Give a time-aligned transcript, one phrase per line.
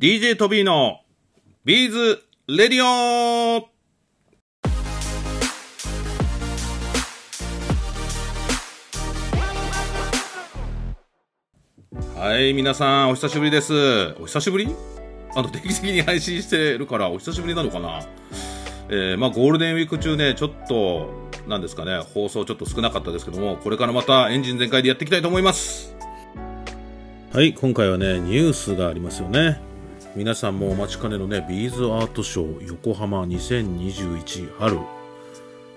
[0.00, 1.00] DJ トビーの
[1.64, 3.68] ビーズレディオ
[12.16, 14.14] はい、皆さん、お久しぶりです。
[14.20, 14.68] お久しぶり？
[15.34, 18.00] あの、定期的に配信してるから、お久しぶりなのかな？
[18.90, 21.10] えー、まあ、ゴールデンウィーク中ね、ちょっと、
[21.48, 25.96] なんですかね、放送ちょっと少なかったですけども、これからまたエンジン全開でやっていきたいと思います。
[27.32, 29.66] はい、今回はね、ニュースがありますよね。
[30.18, 34.76] 皆さんもお待ちかねのね、ビーズアートショー横浜2021春。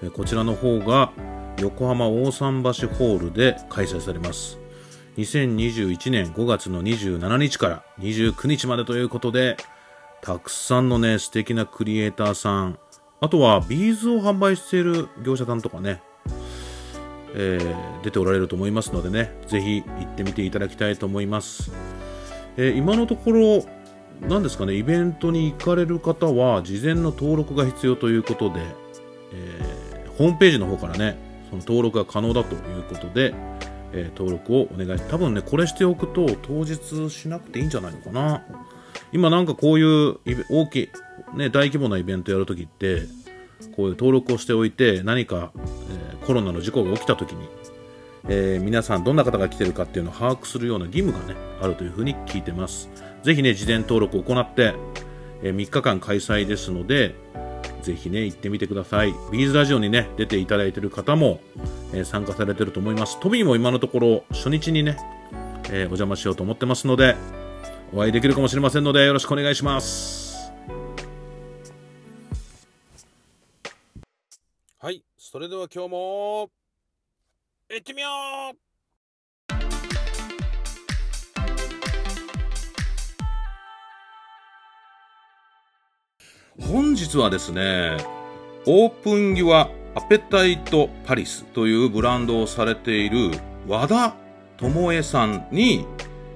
[0.02, 1.12] えこちらの方が
[1.60, 4.58] 横浜大桟橋ホールで開催されます。
[5.18, 9.58] 2021年5月の27日から29日までということで、
[10.24, 12.80] たくさんのね、素敵なクリエイターさん、
[13.20, 16.02] あとはビーズを販売している業者さんとかね、
[17.36, 21.72] えー出ておられると思いますのでね、ぜひ行ってみていただきたいと思います。
[22.58, 23.81] えー今のところ、
[24.28, 28.62] 何ですかね、イベントに行かれる方は、事前の登録が必要ということで、
[29.34, 29.82] えー
[30.18, 31.18] ホームページの方からね、
[31.50, 33.34] その登録が可能だということで、
[33.94, 38.44] えー登録をお願い多分ね、これしておくと当日しなくていいんじゃないのかな。
[39.12, 40.18] 今なんかこういう
[40.50, 40.90] 大きい、
[41.36, 43.04] ね、大規模なイベントやるときって、
[43.76, 47.48] こういう登録をしておいて、何か、えーコロナの事故が起きたときに、
[48.30, 52.90] えー皆さんどんな方が来てるかっていうのを把握するような義務がね、あるというふうに聞いてます。
[53.24, 54.74] ぜひね、事前登録を行って、
[55.44, 57.16] えー3日間開催ですので、
[57.84, 59.14] ぜひね、行ってみてください。
[59.32, 61.40] ビーズラジオにね、出ていただいている方も、
[61.94, 63.20] えー参加されてると思います。
[63.20, 64.98] トビーも今のところ、初日にね、
[65.66, 67.16] えーお邪魔しようと思ってますので、
[67.94, 70.52] お会いできるかもしれませんので、よろしくお願いします。
[74.80, 76.50] はい、それでは今日も、
[77.70, 78.10] 行ってみよ
[78.54, 78.71] う
[86.60, 87.96] 本日はですね、
[88.66, 93.32] オープンギワアペタイトパリスというブランドをされている
[93.68, 94.16] 和田
[94.58, 95.86] 智恵さんに、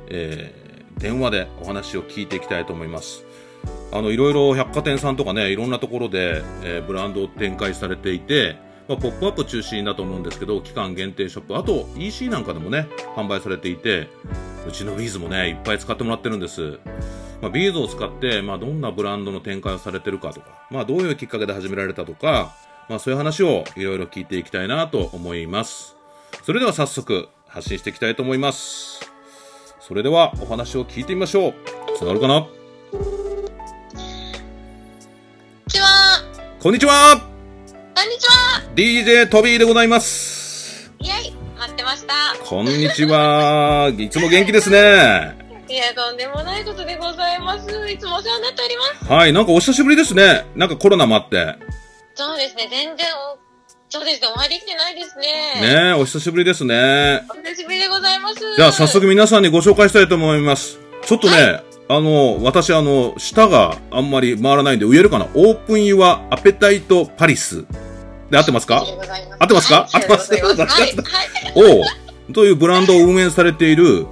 [0.07, 0.65] えー
[0.97, 3.25] 電話でお話を聞いていきたいと思います。
[3.91, 8.55] あの、いろいろ百貨店さんとかね、いろんなところで、えーブランドを展開されていて、
[8.87, 12.87] まあ、ポップアップ中心だと思うんですけど、期間限定ショップ、あと EC なんかでもね、
[13.17, 14.07] 販売されていて、
[14.65, 16.79] うちのビーズもね、いっぱい使ってもらってるんです。
[17.41, 22.55] まあ、ビーズを使って、まあ、どんなブランドの展開をされてるかとか、まあ、どういうきっかけで始められたとか、
[22.89, 25.95] まあ、そういう話をいろいろ聞いていきたいなと思います。
[26.43, 29.11] それでは早速、発信していきたいと思います。
[29.79, 31.53] それでは、お話を聞いてみましょう。
[31.97, 32.47] つながるかな？
[32.91, 33.03] こん
[35.65, 35.87] にちは。
[36.59, 37.21] こんにちは
[37.95, 38.63] こんにちは。
[38.75, 40.91] !DJ トビーでございます。
[40.99, 41.35] イェイ。
[41.57, 42.13] 待ってました。
[42.43, 43.91] こんにちは。
[43.97, 45.44] いつも元気ですね。
[45.67, 47.67] いや、とんでもないことでございます。
[47.89, 49.11] いつもお世話になっております。
[49.11, 50.45] はい、なんかお久しぶりですね。
[50.55, 51.55] なんかコロナもあって。
[52.13, 53.37] そうですね、全然お、
[53.89, 55.23] そうですね、お会いできてないですね。
[55.61, 57.23] ねえ、お久しぶりですね。
[57.29, 58.35] お久しぶりでございます。
[58.55, 60.77] じゃあ早速皆さんにご紹介したいと思います。
[61.03, 65.27] ちょっとね、あの、私あの、舌があんまり回らないんで、言えるかな？
[65.33, 67.65] オープンユアアペタイトパリス。
[68.29, 68.83] で合ってますか？
[69.39, 69.75] 合ってますか？
[69.81, 70.53] はい合ってますはい、はい。
[71.55, 71.81] お
[72.29, 74.07] うというブランドを運営されている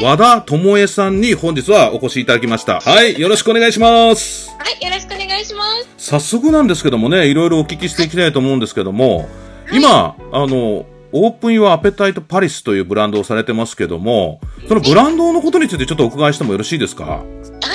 [0.00, 2.80] 和田智恵さんに本日はお越しいただきました。
[2.80, 4.48] はい、よろしくお願いします。
[4.50, 5.64] はい、よろしくお願いしま
[5.96, 6.10] す。
[6.10, 9.28] 早速なんですけどもね、いろいろお聞きしていきたいと思うんですけども、
[9.72, 17.04] 今、あの、オープンユアアペタイトパリスというブランドをされてますけども、そのブランドのことについてちょっとお伺いしてもよろしいですか？
[17.04, 17.24] は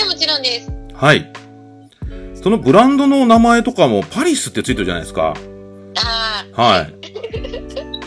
[0.01, 0.71] い、もちろんです。
[0.93, 1.33] はい。
[2.41, 5.33] そのブランドの名前とかもパリスってついてるじゃないですか。
[5.97, 6.61] あー。
[6.61, 6.93] はい。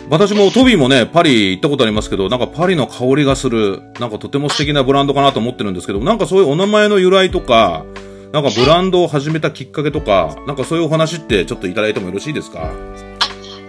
[0.08, 7.84] 私もトビーもね、パリ行ったことありますけど、なんかパリの香りがする、なんかとても素敵なブランドかなと思ってるんですけど、なんかそういうお名前の由来とか、
[8.32, 12.70] なんかブランドを始めたきっかけとか、なんかそういうお話ってちょっといただいてもよろしいですか？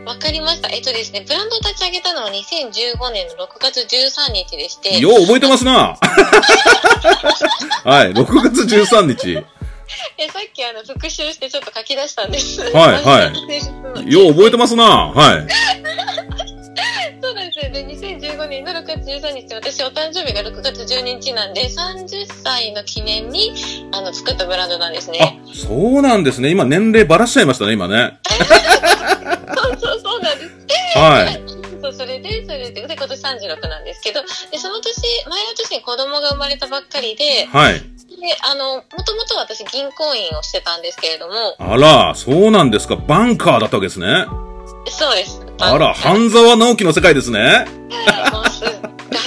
[0.05, 0.69] わかりました。
[0.69, 5.97] えっとですね、ブランドを立ち上げたのは2015年の6月13日でして、よう覚えてますな
[7.83, 9.43] はい、6月13日。
[10.17, 12.59] えさっきあの復習してちょっと書き出したんです。
[12.61, 12.71] はい
[13.03, 15.47] はい よう覚えてますなはい。
[19.57, 23.53] 私お誕生日が6月12日なんで、30歳の記念に、
[23.91, 26.51] あの、作ったブランドなんですあね。、そうなんですね。
[26.51, 28.19] 今年齢ばらしちゃいましたね、今ね。
[29.55, 30.97] そうそうそうなんです。
[30.99, 31.41] はい。
[31.81, 34.21] そう、それで、それで、で、今年36なんですけど、
[34.51, 37.73] で、その年、前の年に子供が生まれたばっかりで、はい。
[37.73, 37.83] で、
[38.43, 42.95] あの、もともと私銀行員をしてたんですけれども、あら、そうなんですか。
[42.95, 44.27] バンカーだったわけですね。
[44.89, 45.41] そうです。
[45.59, 47.65] あら、は半沢直樹の世界ですね。
[48.31, 48.63] もうす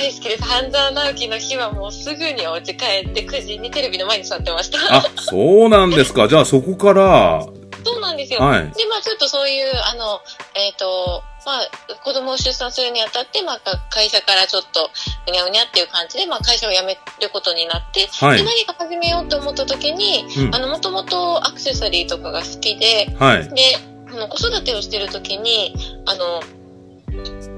[0.01, 0.45] 大好きです。
[0.45, 4.79] 半沢直樹の日はもうすぐにお家帰って9時にテレビの前に座ってました。
[4.97, 6.27] あ、そうなんですか。
[6.27, 7.47] じゃあそこから、
[7.85, 8.41] そうなんですよ。
[8.41, 8.61] はい。
[8.61, 10.21] で、まあちょっとそういう、あの、
[10.55, 11.71] えっ、と、まあ、
[12.03, 14.91] 子供を出産するにあたって、まあ、か会社からちょっと、
[15.29, 18.45] うにゃうにゃっていう感じで、まあ、会社を辞めることになって、はいで、。
[18.45, 23.49] 何か始めようと思った時に、うんあの、もともとアクセサリーとかが好きで、はい。
[23.49, 23.77] で、
[24.09, 25.75] あの子育てをしてる時に、
[26.07, 26.43] あの、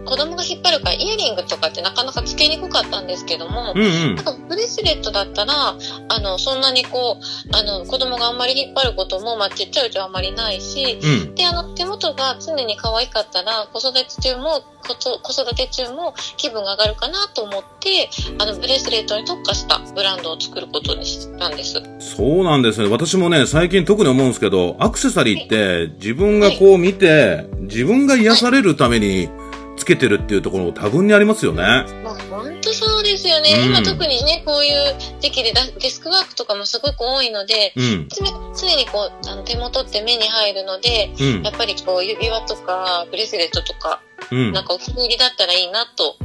[0.05, 4.25] 子供が引っ張るからイヤリングとかってなかなかつけにくかったんですけども、うんうんなん。
[4.25, 5.75] かブレスレットだったら、
[6.09, 11.35] あの、そんなにこう、あの、子供があんまり引っ張ることも、まあ、ちっちゃいうちはあんまりないし、うん。
[11.35, 21.81] で、あの、手元が常に可愛かったら、子育て中も、子育て中も気分が上がるかなと思って、あの、ブレスレットに特化したブランドを作ることにしたんです。
[22.01, 22.89] そうなんですね。
[22.89, 29.29] 私もね、最近特に思うんですけど、アクセサリーって自分がこう見て、自分が癒されるために
[29.77, 31.63] つけてるっていうところ多分にありますよね。
[32.05, 33.51] まあ、本当そうですよね。
[33.59, 38.09] うん今特にね、こういう時期でだデスクワークとかもすごく多いので、うん。
[38.09, 38.25] 常
[38.55, 41.43] 常にこう、あの手元って目に入るので、うん。
[41.43, 44.33] やっぱりこう指輪とかブレスレットとか、うん。
[44.33, 46.17] なんかお気に入りだったらいいなと、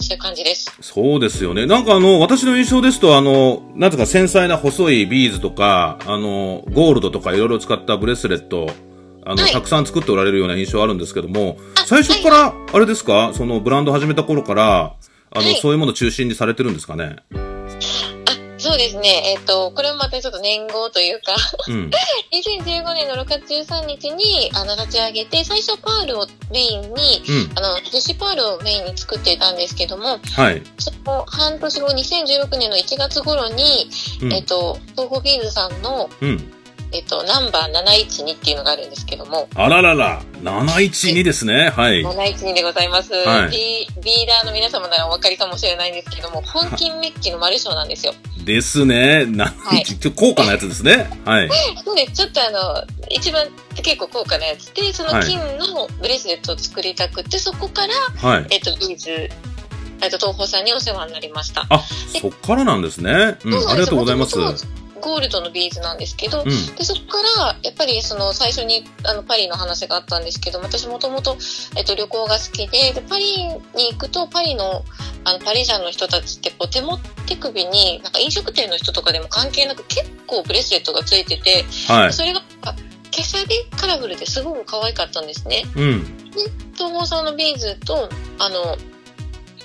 [0.00, 0.76] そういう感じです。
[0.80, 1.66] そうですよね。
[1.66, 8.70] なんかあの、私の印象ですと、あの、なんとか繊細な細いビーズとか、あの、ゴールドとかいろいろ使ったブレスレット、
[9.28, 13.32] あの、はいたくさん作っておられるような印象あるんですけども、あ最初から、あれですか？
[13.34, 14.94] そのブランド始めた頃から、
[15.30, 17.16] あの、はいそういうものを中心にされてるんですかね？
[17.34, 17.36] あ、
[18.56, 19.08] そうですね。
[19.26, 21.36] えっ、と、これもまたちょっと年号というか、
[21.68, 21.90] うん。
[22.32, 27.50] 2015年の6月13日に、あの、立ち上げて、最初パールをメインに、うん。
[27.54, 30.62] あの、樹脂パールをメインに作っていたんですけども、はい。
[30.78, 33.90] その半年後、2016年の1月頃に、
[34.22, 34.32] うん。
[34.32, 36.54] えっ、と、トーホービーズさんの、うん。
[36.90, 41.70] えっ、と、ナンバー712っていうのがあるんですけども、あららら、712ですね。
[41.70, 42.02] はい。
[42.02, 43.12] 712でございます。
[43.12, 48.14] はいビーダーの皆様ならお分かりかもしれないんですけども、本金メッキの丸章なんですよ。
[48.44, 49.26] ですね。
[49.28, 51.10] 712、ちょ高価なやつですね。
[51.26, 51.50] はい。
[51.84, 52.12] そうです。
[52.12, 57.94] ちょっとあの、一番結構高価なやつで、その金のブレスレットを作りたくて、そこから、
[58.30, 58.46] はい。
[58.50, 59.10] えっ、と、ビーズ、
[60.00, 61.66] えっ、と、東宝さんにお世話になりました。
[61.68, 61.80] あ、
[62.20, 63.36] そっからなんですね。
[63.44, 63.68] うん。
[63.68, 64.38] ありがとうございます。
[65.00, 66.44] ゴールドのビーズなんですけど、うん。
[66.44, 71.36] で、そこから、やっぱりその最初にあのパリの話があったんですけど、私もともと、
[71.76, 74.84] えっと、旅行が好きで、で、パリに行くと、パリの、
[75.24, 82.12] あの、パリジャンの人たちって、こう、手も、手首に、なんか飲食店の人とかでも関係なく結構ブレスレットがついてて、はい。
[82.12, 82.74] それが、あ
[83.10, 85.64] 華奢でカラフルですごく可愛かったんですね。
[85.76, 86.18] うん。
[86.74, 88.08] トーホーさんのビーズと、
[88.38, 88.76] あの、ま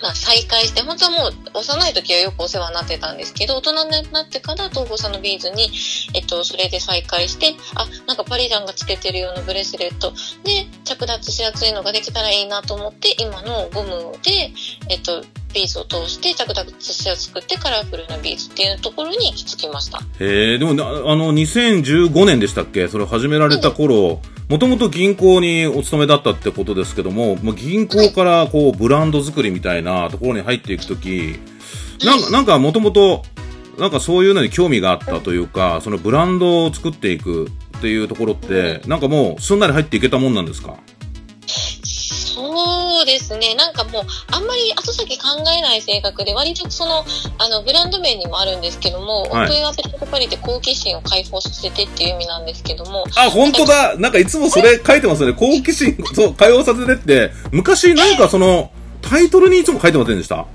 [0.10, 5.72] あ、再会して、本当はもう幼い時はよくお世話になってたんですけど、大人になってからトーホーさんのビーズに、
[6.14, 10.14] えっと、それで再会して、あ、なんかパリジャンがつけてるようなブレスレット。
[10.44, 14.52] で着脱しやすいのができたらいいなと思って、今のゴムで、
[14.90, 15.24] えっと、
[15.54, 20.00] ビーズを通して着脱しやすくてカラフルなビーズっていうところに行き着きました。
[20.20, 22.88] へえ、でも、あの、2015年でしたっけ？
[22.88, 31.40] それ始められた頃、もともと銀行にお勤めだったってことですけども、まあ、銀行からこう、ブランド作りみたいなところに入っていくとき、
[32.32, 33.24] なんか、もともと、
[33.80, 37.48] なんかそういうのに興味があったというか、そのブランドを作っていく
[37.78, 40.76] っていうところって、なんかもうすんなり入っていけたもんなんですか？
[41.48, 43.56] そうですね。
[43.56, 45.28] なんかもう、あんまり後先考
[45.58, 47.06] えない性格で、割とその、
[47.38, 55.34] あの、ブランド名にもあるんですけども、はいオープンアペティトパリって好奇心を解放させてっていう意味なんですけども、あ、本当だなんかいつもそれ書いてますよね。
[55.34, 60.46] 好奇心、そう、通わさせてって、昔何かその、タイトルにいつも書いてませんでした？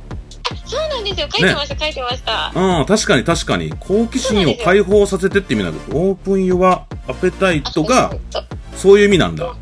[0.64, 1.28] そうなんですよ。
[1.30, 2.52] 書いてました、書いてました。
[2.54, 3.70] うん、確かに確かに。
[3.80, 5.86] 好奇心を解放させてって意味なんです。
[5.92, 9.54] オープンユアアペタイトが、そうそういう意味なんだ。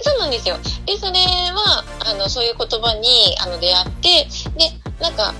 [0.00, 0.56] そうなんですよ。
[0.84, 4.28] で、それは、あの、そういう言葉に、あの、出会って、
[4.58, 5.34] で、なんか、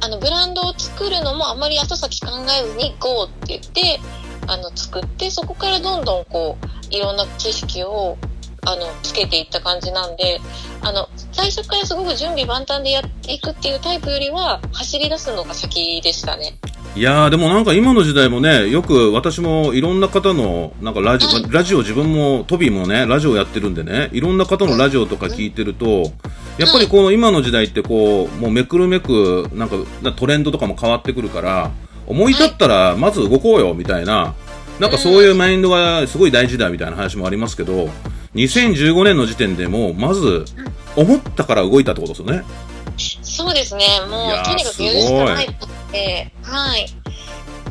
[0.00, 2.28] あの、ブランドを作るのもあまり後先考
[2.60, 3.98] えずに、GO って言って、
[4.46, 8.18] あの、作って、そこからどんどんこう、いろんな知識を、
[8.66, 10.40] あの、つけていった感じなんで、
[10.82, 16.58] あの、最初からすごく準備万端でやっていくっていうタイプよりは、走り出すのが先でしたね。
[16.96, 21.44] いやー、でもなんか今の時代もね、よく私もいろんな方の、なんかラジオ、はい。
[21.48, 26.10] ラジオ自分も、トビーもね、ラジオやってるんでね、いろんな方のラジオとか聞いてると、
[26.58, 29.76] やっぱりこの今の時代ってこう、もうめくるめく、なんか
[30.16, 31.70] トレンドとかも変わってくるから、
[32.08, 34.34] 思い立ったらまず動こうよ、みたいな、
[34.80, 37.90] なんかそういうマインドがすごい大事だみたいな話もありますけど、
[38.34, 40.44] 2015年の時点でもう、まず、
[40.98, 42.44] 思ったから動いたってことですよね。
[43.22, 43.84] そうですね。
[44.08, 45.48] もう、とにかくやるしかないっ
[45.92, 46.86] て、はい。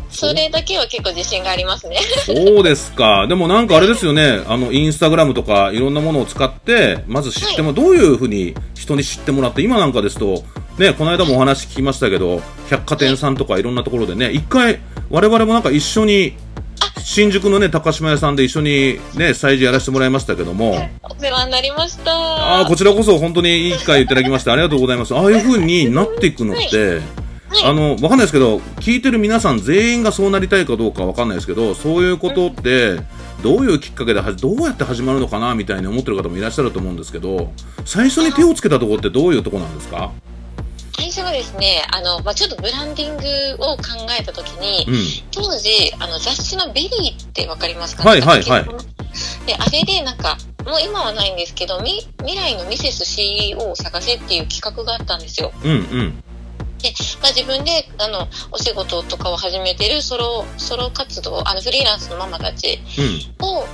[0.10, 1.98] それだけは結構自信がありますね。
[2.25, 3.27] そうですか。
[3.27, 4.41] でもなんかあれですよね。
[4.48, 10.43] あの、インスタグラムとかいろんなものを使って、まず知っても、どういうふうに人に知ってもらって、今なんかですと、
[10.79, 14.79] ね、この間もお話聞きましたけど、百貨店さんとかいろんなところでね、一回、
[15.10, 16.34] 我々もなんか一緒に、
[17.10, 20.72] 新宿のね、高島屋さんで一緒にね、催事やらせてもらいましたけども、
[21.04, 22.12] お世話になりました。
[22.12, 25.16] ああ、こちらこそ本当にいい機会いただきましてありがとうございます。
[25.16, 27.00] ああいう風になっていくのって、
[27.64, 32.98] あの、わかんないですけど、聞いてる皆さん全員がそうなりたいかどうかわかんないですけど、そういうことって、
[33.42, 37.54] どういうきっかけでは、どうやって始まるのかなみたいに思ってる方もいらっしゃると思うんですけど、
[37.86, 40.12] 最初に手をつけたところってどういうところなんですか？
[41.17, 43.24] 最初はですね、あの、まあ、ちょっとブランディング
[43.63, 43.83] を考
[44.19, 45.03] えたときに、うん。
[45.31, 48.07] 当時、あの、雑誌の VERY ってわかりますか？
[48.07, 48.65] はいはいはい
[49.47, 55.51] で、あれでなんか、もう今はないんですけど、み未来のミセス CEO を探せっていう企画があったんですよ。
[55.63, 56.24] うんうん。
[56.83, 56.93] で、
[57.24, 62.79] まあ、自分で、あの、お仕事とかを始めてるソロ、ソロ活動、あの、フリーランスのママたち
[63.39, 63.43] うん。
[63.43, 63.65] を、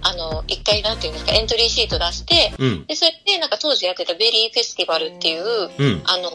[0.00, 2.86] あの、一回、なんていうんですか、エントリーシート出して、うん。
[2.86, 6.02] で、それで、なんか当時やってた VERY フェスティバルっていう、うん。
[6.06, 6.32] あの、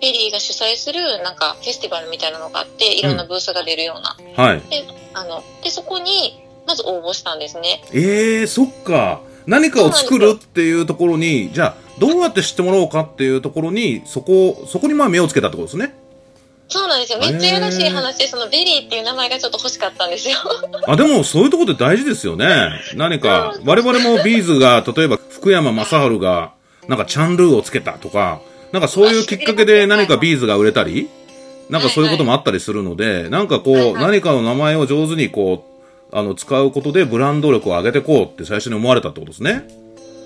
[0.00, 4.16] VERY が主催する、なんか、フェスティバルみたいなのがあって、いろんなブースが出るような。
[4.42, 4.60] はい。
[4.70, 7.82] で、あの、で、そこに、まず応募したんですね。
[7.92, 9.20] ええー、そっか。
[9.46, 15.94] 何かを作るっていうところに、じゃあ、どうやって知ってもらおうかっていうところに、そこを、そこにまあ目をつけたってことですね。
[16.68, 17.18] そうなんですよ。
[17.18, 20.36] めっちゃやらしい話で、その VERY っていう名前がちょっと欲しかったんですよ。
[20.86, 22.68] あ、でもそういうところって大事ですよね。
[22.94, 26.52] 何か、我々もビーズが、例えば福山雅治が、
[26.86, 31.08] なんか Chan Luu をつけたとか、なんかそういうきっかけで何かビーズが売れたり、
[31.70, 35.64] なんかそういうこともあったりするので、なんかこう、何かの名前を上手にこ
[36.12, 39.68] う、あの、使うことでブランド力を上げてこうって最初に思われたってことですね。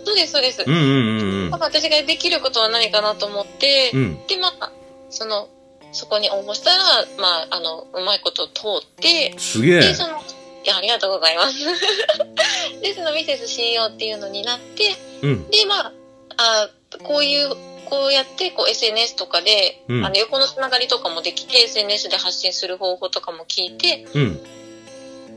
[0.05, 0.65] そうです、そうです。
[0.67, 1.57] うんうんうんうんま。
[1.57, 4.27] あ私ができることは何かなと思って、うん。
[4.27, 4.73] で、まあ、
[5.11, 5.49] その、
[5.93, 6.85] そこに応募したら、
[7.19, 9.95] まあ、あの、うまいこと通って、すげえで、。
[9.95, 10.19] その、
[10.65, 11.59] いや、ありがとうございます。
[12.81, 15.51] で、そのミセス CEO っていうのになって、うん。
[15.51, 15.93] で、まあ、
[16.37, 16.71] あ
[17.03, 17.55] こういう、
[17.93, 24.43] こうやって、こう SNS とかで、うんあの、横のつながりとかもできて、SNS で発信する方法とかも聞いて、うん。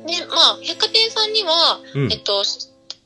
[0.08, 2.44] で、まあ、百貨店さんには、うんえっと、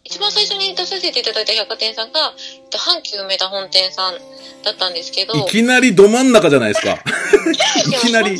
[0.03, 2.19] 一番最初に出させていただいた百貨店さんが、
[2.61, 4.13] えっと、阪急梅田本店さん
[4.61, 6.93] だったんですけど、いきなりど真ん中じゃないですか。
[6.93, 6.97] い
[8.05, 8.39] きなり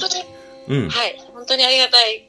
[0.68, 0.90] うん。
[0.92, 2.29] はい、本当にありがたい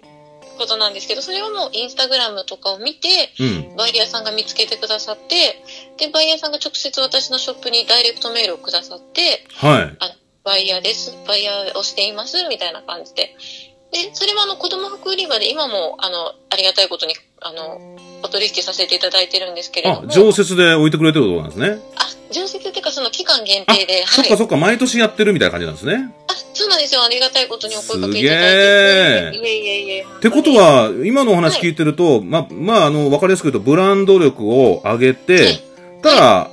[0.61, 3.77] ことなんですけど、それはもうインスタグラムとかを見て、うん。
[3.77, 5.65] バイヤーさんが見つけてくださって、
[5.97, 9.99] で、バイヤーさんが直接私のショップにダイレクトメールをくださって、はい。
[10.45, 13.35] バイヤーです、バイヤーをしています、みたいな感じで。
[13.93, 17.81] で、それはあの子供服売り場で今もあの、ありがたいことに、あの、
[18.23, 21.81] お取引させていただいてるんですけれどあも。、常設で置いてくれてるところなんですね。
[21.97, 26.11] あ、常設っていうかその期間限あ定で、、そっかそっか、毎年やってるみたいな感じなんですね。
[26.29, 27.03] あ、そうなんですよ。
[27.05, 28.61] ありがたいことにお声かけいただいて。
[28.99, 30.03] えいえいえいえ。
[30.03, 35.71] ってことは、今のお話聞いてると、ま、まあ、あの、わかりやすく言うと、ブランド力を上げて、はい
[36.03, 36.51] ただ、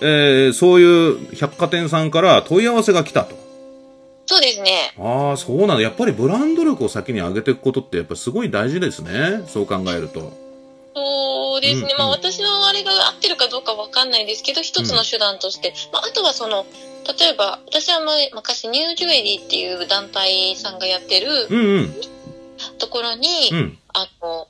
[0.00, 3.36] えー、そういう百貨店さんから問い合わせが来たと。
[4.26, 4.92] そうですね。
[4.98, 5.82] ああ、そうなんだ。
[5.82, 9.42] やっぱりブランド力を先に上げていくことって、やっぱりすごい大事ですね。
[9.46, 10.32] そう考えると。
[10.96, 11.80] そうですね。
[11.80, 15.74] うんうんまあ私のあれが合ってるかどうかわかんないですけど、一つの手段として。
[15.92, 16.64] まああとはその、
[17.18, 21.48] 例えば、私は前、昔ニュージュエリーっていう団体さんがやってる。
[22.78, 23.78] ところに、うん。
[23.92, 24.48] あの、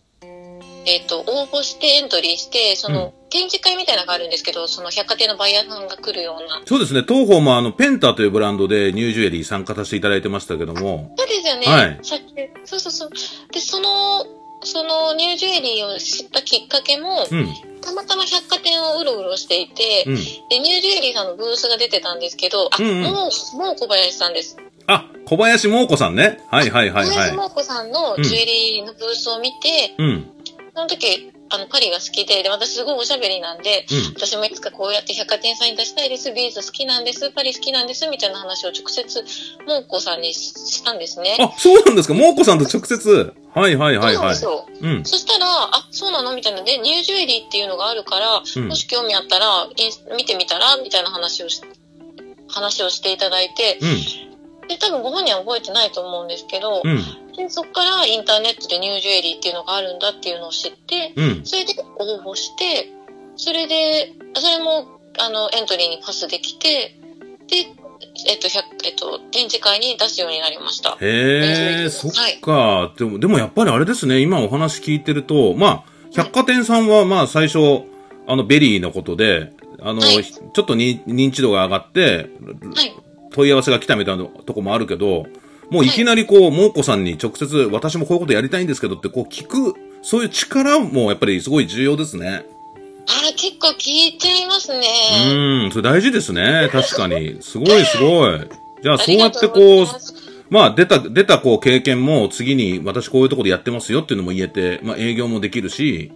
[0.87, 6.63] えっ、と、応募してエントリーして、その、展示会みたいなのがあるんですけど、その百貨店のバイヤーさんが来るような。
[6.65, 7.03] そうですね。
[7.03, 11.67] 当方もあの、ペンタというブランドでニュージュエリー参加させていただいてましたけども、そうですよね。
[11.67, 12.25] はいさっき
[12.65, 13.11] そうそうそう。
[13.53, 14.25] で、その、
[14.67, 17.55] そのニュージュエリーを知ったきっかけも、うん。
[17.81, 20.15] たまたま百貨店をうろうろしていて、うん。
[20.17, 24.57] で、ニュージュエリーさんのブースが出てたんですけど、あ、うんうんもう、もう小林さんです。
[24.89, 26.41] あ、小林桃子さんね。
[26.51, 27.37] はいはいはいはい小林。
[27.37, 30.31] 桃子さんのジュエリーのブースを見て、うん。
[30.75, 34.15] その時、あの、パリが好きで、で、私すごいおしゃべりなんで、うん。
[34.17, 39.25] 私もいつかこうやって百貨店さんに出したいです、ビーズ好きなんです、パリ好きなんです、みたいな話を直接、
[39.65, 41.37] 桃子さんにししたんですね。
[41.39, 42.15] あ、そうなんですか？
[42.15, 43.33] 桃子さんと直接？
[43.57, 44.99] はいはいはいはいそうなんです。
[44.99, 44.99] よ。
[44.99, 45.05] うん。
[45.07, 49.67] そしたら、あ、そうなのみたいなので、ニュージュエリーっていうのがあるから、うんもし興味あったら、
[50.15, 51.63] 見てみたらみたいな話をし、
[52.49, 53.79] 話をしていただいて、
[54.69, 57.33] で、多分ご本人は覚えてないと思うんですけど、うん。
[57.35, 61.25] でそこからインターネットでニュージュエリーっていうのがあるんだっていうのを知って、うん。
[61.25, 61.47] うん。
[61.47, 62.91] それで応募して、
[63.37, 66.95] それで、それも、あの、エントリーにパスできて、
[67.49, 67.69] で、
[68.29, 70.97] えっと、100えっと、展示会に出すようになりました。
[71.01, 72.93] へえ、そっはいか。
[72.97, 77.85] でも、でもやっぱりあれですね、今お話聞いてると、まあ、百貨店さんはまあ最初、
[78.27, 82.31] あの、 VERY のことで、あの、はいちょっとに認知度が上がって、
[82.75, 82.95] はい。
[83.33, 85.27] 問い合わせが来たみたいなとこもあるけど、
[85.71, 92.47] もういきなりこう、もうこさんに直接、私もこういうことやりたいんですけどって、こう聞く、そういう力もやっぱりすごい重要ですね。
[93.09, 94.87] あら、結構聞いちゃいますね。
[95.65, 96.69] うん、それ大事ですね。
[96.73, 97.37] 確かに。
[97.41, 98.41] すごいすごい。
[98.83, 99.87] じゃあ、そうやってこう、
[100.51, 106.13] まあ、出た、出たこう経験も次に私こういうところでやってますよっていうのも言えて、まあ営業もできるし、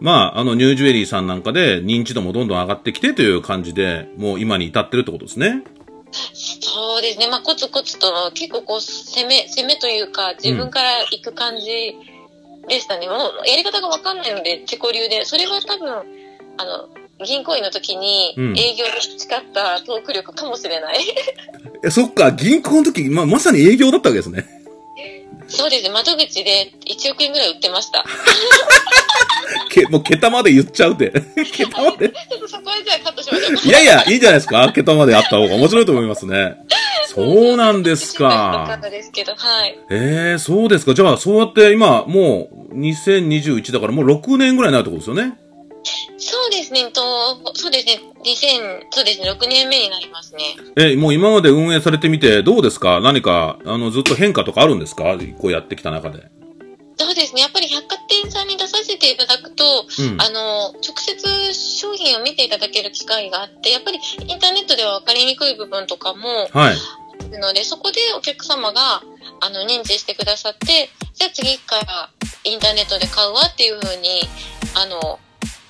[0.00, 5.62] まあ、あの、ニュージュエリーさんなんかで認知度もどんどん上がってきてという感じで、もう今に至ってるってことですね。
[6.12, 7.28] そうですね。
[7.28, 11.96] まあ、コツコツと、結構こう、攻め、攻めというか、自分から行く感じ
[12.68, 13.08] でしたね。
[13.08, 15.24] もう、やり方がわかんないので、自己流で。
[15.24, 15.88] それは多分、
[16.58, 16.88] あの、
[17.24, 20.98] 銀行員の時にうん営業で培ったトーク力かもしれない。
[21.84, 24.44] え、そっか、銀行の時、まあ、まさに営業だったわけですね。
[25.48, 25.90] そうですね。
[25.90, 28.04] 窓口で1億円ぐらい売ってました。
[29.70, 31.12] け、もう桁まで言っちゃうって。
[31.52, 32.08] 桁まで。
[32.08, 33.68] ちょっとそこはじゃあカットしましょう。
[33.68, 36.56] いやいや、いいんじゃないですか桁まであった方が面白いと思いますね。
[37.16, 38.28] そうなんですか
[38.68, 38.74] か。
[38.78, 39.78] ったですけど、はい。
[39.90, 40.94] ええそうですか。
[40.94, 45.36] じゃあ、そうやって今、もう、2021だからもう6年ぐらいになるってことですよね？
[46.18, 46.90] そうですね。
[46.90, 47.00] と、
[47.54, 48.00] そうですね。
[48.24, 49.30] 2000、そうですね。
[49.30, 50.42] 6年目になりますね。
[50.76, 53.00] え、もう今まで運営されてみてどうですか？
[53.00, 55.04] 何か、あの、ずっと変化とかあるんですか？
[55.38, 56.24] こうやってきた中で。
[56.98, 57.42] そうですね。
[57.42, 59.64] やっぱり百貨店さんに出させていただくと、
[60.00, 60.20] うん。
[60.20, 66.74] あの、直接商品を見ていただける機会があって、やっぱりインターネットでは分かりにくい部分とかもはい。
[67.26, 69.02] あるので、そこでお客様が、
[69.40, 72.10] あの、認知してくださって、じゃあ次から
[72.44, 74.22] インターネットで買うわっていうふうに、
[74.74, 75.18] あの、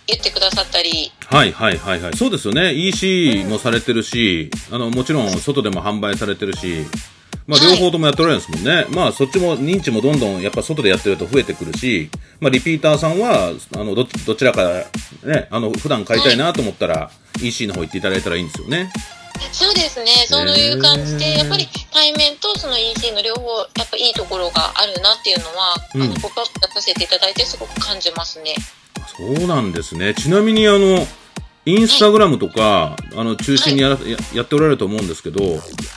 [0.07, 2.17] 言ってくださったり、はいはいはいはい。
[2.17, 2.73] そうですよね。
[2.75, 6.85] EC もされてるし、あの、もちろん外でも販売されてるし、
[7.47, 8.87] まあはい両方ともやっておられるんですもんね。
[8.91, 12.11] まあそっちも認知もどんどんやっぱ外でやってると増えてくるし、
[12.41, 14.85] まあリピーターさんは、あの、どどちらか
[15.25, 17.11] ね、あの、普段買いたいなと思ったら、
[17.41, 18.93] EC の方行っていただいたらいいんですよね。
[19.53, 28.55] そうですね、そういう感じで、やっぱり対面とその EC の両方、やっぱいいところがあるなっていうのは、うんあの、ポップアップ出させていただいてすごく感じますね。
[29.17, 30.15] そうなんですね。
[30.15, 31.07] ちなみにあの、
[31.65, 35.41] インスタグラムとか、あの、中心にやら、ややっておられると思うんですけど、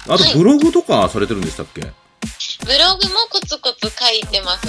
[0.08, 4.66] あとはいブログとかされてるんでしたっけ、ブログもコツコツ書いてます。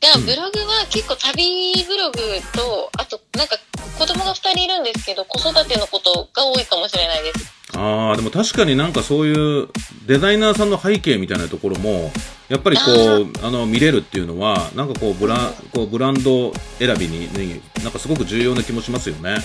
[0.00, 2.18] じゃあ、うんブログは結構旅ブログ
[2.52, 3.56] と、あと、なんか
[3.98, 7.59] 子供が2人いるんですけど、子育てのことが多いかもしれないです。
[7.76, 9.68] ああ、でも確かになんかそういう
[10.06, 12.10] デザイナーさんの背景みたいなところも、
[12.48, 19.38] やっぱりこあう、あの、見れるっていうのは、なんかこう、ブラン、こう、ブランド選びに、ね、なんかすごく重要な気もしますよね。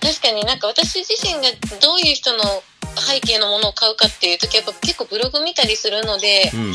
[0.00, 1.42] 確かになんか私自身が
[1.80, 2.42] どういう人の
[2.96, 6.72] 背景のものを買うかっていう時やっぱ結構ブログ見たりするので、うん。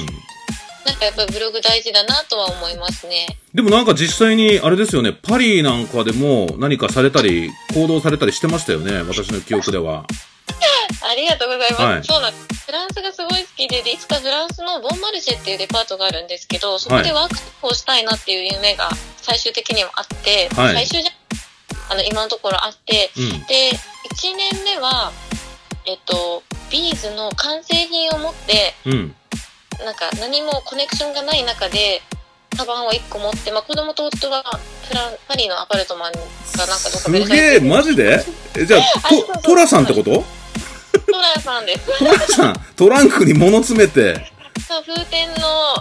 [0.86, 3.38] なんかやっぱりブログ大事だなとは思いますね。
[3.54, 10.06] でもなんか実際に、あれですよね、パリなんかでも何かされたり、行動されたりしてましたよね、私の記憶では。
[11.02, 11.82] ありがとうございます。
[11.84, 12.66] はいそうなんです。
[12.66, 21.12] フランスがすごい好きでで、いつかフランスのボンマルシェっていうデパートがあるんですけど、そこでワークショップをしたいなっていう夢が最終的にはあって、はい最終じゃ、
[21.90, 23.30] あの、今のところあって、うん。
[23.48, 25.12] で、1年目は、
[25.86, 29.16] えっと、ビーズの完成品を持って、うん。
[29.84, 32.02] なんか何もコネクションがない中で、
[32.56, 34.44] カバンを1個持って、まあ子供と夫は
[34.88, 38.24] フランパリのアパルトマンかなんかどっかすでげえ、マジで？
[38.56, 38.82] え、じゃあ、
[39.40, 40.24] トラさんってこと？
[41.06, 42.00] トラさんです。
[42.00, 44.32] トラさん、トランクに物詰めて、
[44.68, 45.36] そう風天の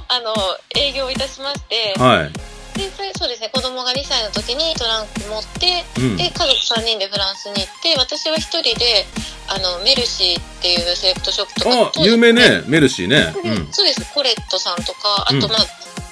[0.08, 0.34] あの
[0.76, 2.32] 営業をいたしまして、はい。
[2.78, 6.16] でそうですね子供が2歳の時にトランク持って、うん。
[6.16, 9.04] で家族3人でフランスに行って私は1人で
[9.48, 13.32] あのメルシーっていうセレクトショップとかあ、有名ね、メルシーね。
[13.42, 13.68] でうん。
[13.74, 15.66] そうですコレットさんとかあとうんまあ、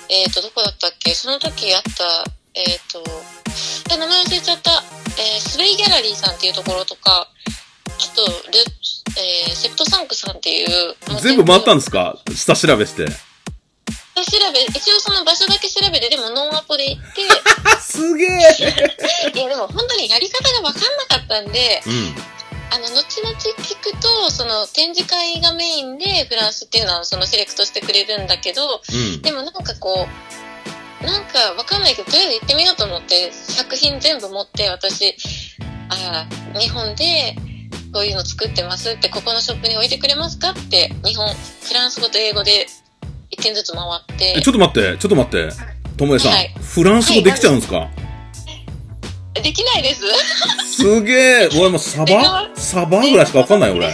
[0.08, 1.14] えっ、とどこだったっけ？
[1.14, 3.02] その時あったえっ、と
[3.92, 4.82] あ名前忘れちゃった、
[5.16, 7.28] えースウェイギャラリーさんっていうところとか
[7.86, 8.32] あとル、
[9.16, 12.18] えーセプトサンクさんっていう全部回ったんですか？
[12.34, 13.06] 下調べして。
[13.06, 13.12] 調
[14.52, 17.22] べ、一応その場所だけ調べて、でもノンアポで行って、
[17.72, 18.28] あ、 すげえ
[19.32, 22.16] いやでも本当にやり方が分かんなかったんで、うん。
[22.70, 29.22] あの、後々聞くと、その展示会がメインでフランスっていうのはそのセレクトしてくれるんだけど、うん。
[29.22, 30.08] でもなんかこ
[31.02, 35.14] う、なんか分かんないけど、とりあえず行ってみようと思って、作品全部持って、私、
[35.90, 37.36] あー日本で
[37.92, 40.50] こういうの作ってますって、ここのショップに置いてくれますか？
[40.50, 41.28] って、日本、
[41.62, 42.66] フランス語と英語で
[43.30, 43.82] 一点ずつ回
[44.14, 45.48] ってえ、ちょっと待って、ちょっと待って。
[45.96, 47.88] ともえさん、はいフランス語できちゃうんですか、
[49.34, 50.02] できないです。
[50.76, 52.48] すげえ俺もうサバ？
[52.54, 53.90] サバぐらいしかわかんない俺。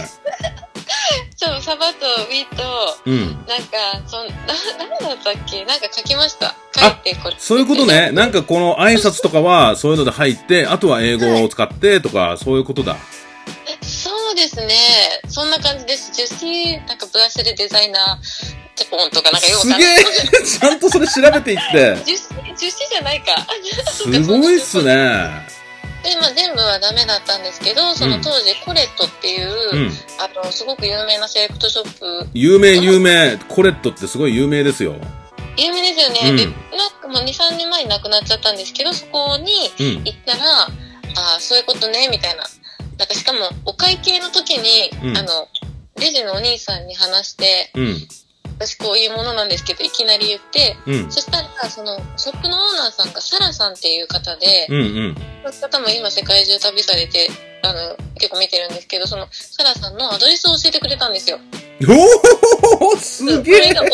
[1.37, 2.63] そう、サバとウィと、
[3.05, 3.25] うん。
[3.25, 4.33] なんか、そん、な、
[4.79, 5.65] なんだったっけ？
[5.65, 6.55] なんか書きました。
[6.75, 7.35] 書いて、これ。
[7.37, 8.11] そういうことね。
[8.13, 12.95] なんかこの挨拶とかはそういうので入って、あとは英語を使ってとか、そういうことだ。
[13.81, 14.75] そうですね。
[15.27, 16.11] そんな感じです。
[16.13, 19.97] ジュシー、なんかブラシルデザイナーチャポンとかなんかよくすげえ
[20.45, 21.97] ちゃんとそれ調べていって。
[22.05, 23.47] 樹脂、樹脂じゃないか。
[23.91, 25.55] すごいっすね。
[26.03, 29.99] で、まあ全部はダメだったんですけど、その当時コレットっていう、うん。
[30.19, 33.37] あの、すごく有名なセレクトショップ、有名有名。
[33.49, 34.95] コレットってすごい有名ですよ。
[35.57, 36.19] 有名ですよね。
[36.29, 40.03] うんで、なんかもう2、3年前に亡くなっちゃったんですけど、そこにうん。
[40.03, 40.69] 行ったら、あ
[41.37, 42.45] あ、そういうことね、みたいな。
[42.97, 45.47] なんかしかも、お会計の時に、うんあの、
[45.99, 48.07] レジのお兄さんに話して、うん。
[48.57, 51.11] 私こういうものなんですけど、いきなり言って、うん。
[51.11, 55.15] そしたら、その、ショップのオーナーさんがサラさんっていう方で、うんうん。
[55.51, 57.29] その方も今世界中旅されて、
[57.63, 61.39] あの、結構見てるんですけど、その、サラさんのアドレスを教えてくれたんですよ。
[62.79, 63.85] おおすこげえれがオ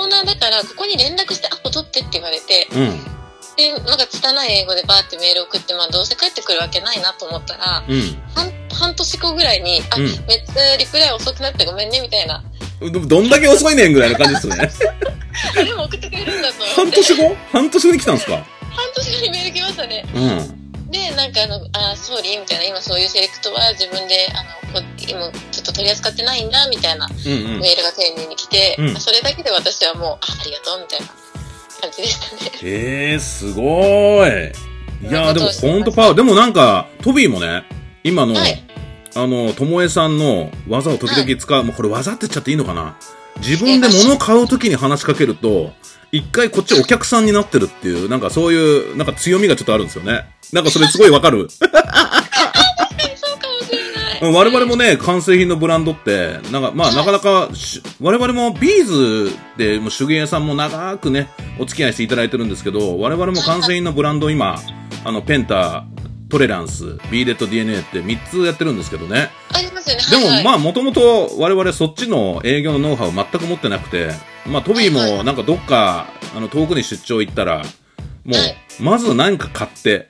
[0.00, 3.00] オーナーだから、ここに連絡してアポ取ってって言われて、うん。
[3.58, 8.00] で、なんか拙い英語でバーってメール送って、まあどうせ帰ってくるわけないなと思ったら、うん。
[8.32, 10.14] 半半年後ぐらいに、あ、うんめっ
[10.46, 12.44] ちゃリプライ遅くなってごめんね、みたいな。
[12.80, 14.94] どどんだけ遅いねんぐらいの感じですね。
[15.58, 16.64] あでも送ってくれるんだと。
[16.76, 17.36] 半年後？
[17.52, 18.32] 半年後に来たんですか？
[18.36, 18.46] 半
[18.94, 20.04] 年後にメール来ましたね。
[20.14, 20.90] うん。
[20.92, 27.60] で、なんかあの、あ、ソーリーみたいな、今そういうセレクトは自分で、あの、こ今ちょっと取り扱ってないんだ、みたいなうんうん。
[27.60, 31.06] メールが丁寧に来て、うんそれだけで私はもう、あ、ありがとう、みたいな
[31.80, 32.50] 感じでしたね。
[32.62, 35.08] えー、すごい。
[35.08, 36.14] いやーでもほんとパワー。
[36.14, 37.64] でもなんか、トビーもね、
[38.04, 38.64] 今の、はい
[39.14, 42.96] あの、ともえさんの技を時々使う、もうこれ技って言っちゃっていいのかな？
[43.40, 45.72] 自分で物買うときに話しかけると、
[46.12, 50.26] 一回こっちお客さんになってるっていう、なんかそういう、なんか強みがちょっとあるんですよね。
[50.52, 51.48] なんかそれすごいわかる。
[54.18, 54.30] 確かにそうかもしれない。
[54.30, 61.28] うん我々もね、完成品のブランドって、なんか、まあ、はいなかなかし、我々もビーズで、もう手芸屋さんも長くね、
[61.58, 64.58] お付き合いしていただいてるんですけど、我々も完成品のブランドを今、
[65.04, 65.84] あの、ペンタ、
[66.28, 69.30] トレランス、ビーレット DNA って3つやってるんですけどね。
[69.52, 70.02] ありますよね。
[70.10, 74.10] でも、はいはい、まあ、もともと我々そっちの営業のノウハウ全く持ってなくて、
[74.46, 77.64] まあ、トビーもなんかどっか、あの、遠くに出張行ったら、
[78.24, 80.08] もはいうまず何か買って、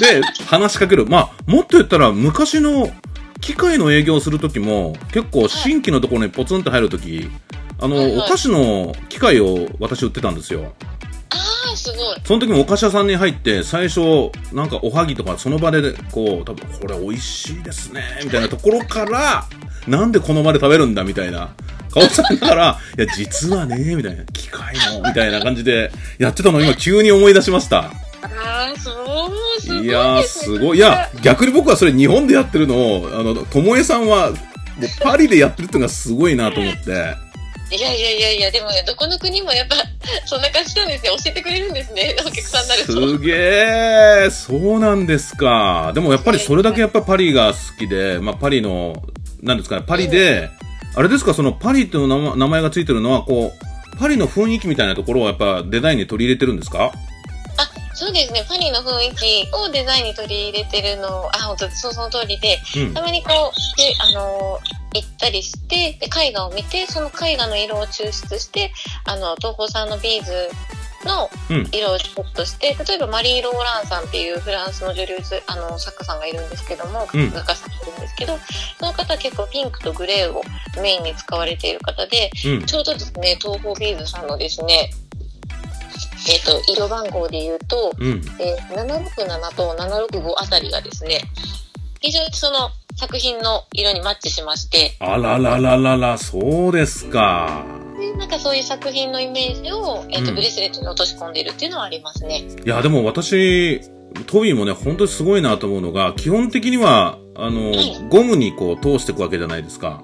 [0.00, 1.06] で、話しかける。
[1.06, 2.90] まあ、もっと言ったら、昔の
[3.40, 7.28] 機械の営業するときも、結構新規のところにポツンと入るとき、
[7.78, 10.72] あの、はいはいお菓子の機械を私売ってたんですよ。
[11.30, 11.98] ああ、すごい。
[12.24, 19.44] その時もお菓子屋さんに入って、最初、なんかおはぎとかその場で、こう、多分これ美味しいですね、みたいなところから、
[19.86, 21.50] なんでこの場で食べるんだ、みたいな。
[21.92, 27.90] 顔さんから、 いや、実はね、みたいな、機械の、みたいな感じで、やってたのを今急に思い出しました。
[28.22, 29.86] ああ、そう、すごい。
[29.86, 30.78] いやー、すごい。
[30.78, 34.32] いや、逆に僕はそれ日本でやってるのを、あの、ともえさんは、
[35.00, 36.90] パリでやってるっていうのがすごいなと思って。
[37.72, 39.76] いやいやいやいや、でもね、どこの国もやっぱ、
[40.26, 41.10] そんな感じなんですね。
[41.10, 42.16] 教えてくれるんですね。
[42.20, 42.92] お客さんになると。
[42.92, 43.32] すげ
[44.26, 45.92] え、そうなんですか。
[45.94, 49.02] でもやっぱりそれだけやっぱパリが好きで、まあパリの、
[49.42, 50.50] なんですかね、パリで、
[50.96, 56.90] あれですか、そのパリっていう名前がついてるのは、こう、パリの雰囲気みたいなところをやっぱデザインに取り入れてるんですか？
[56.92, 56.92] あ、
[58.00, 58.42] そうですね。
[58.48, 63.02] パリの雰囲気をデザインに取り入れてるのを、あ、本当そうその通りで、うんた。
[63.02, 68.72] まにこう、で、あのー行ったりして、で、絵画を見て、その絵画の色を抽出して、
[69.04, 70.32] あの、トーホーさんのビーズ
[71.04, 78.38] のうん色をセットして、例えばマリー・ローランサンっていうフランスの女流ずあの作家さんがいるんですけども、うん画家さんがいるんですけど、
[78.78, 80.42] その方は結構ピンクとグレーを
[80.82, 82.66] メインに使われている方で、うん。
[82.66, 84.90] ちょうどですね、トーホービーズさんのですね、
[86.28, 88.22] えっ、と、色番号で言うと、うん。
[88.38, 91.22] えー767と765あたりがですね、
[92.00, 97.64] 非常にその作品の色にマッチしまして、あららららら、そうですか。
[97.98, 102.42] でなんかそういう作品のイメージを、えっ、と、うんブレスレットに落とし込んでいるっていうのはありますね。
[102.64, 103.80] いや、でも私、
[104.26, 107.72] トビーもね、本当にすごいなと思うのが、基本的には、あの、
[108.08, 110.02] ゴムにこう通していくわけじゃないですか。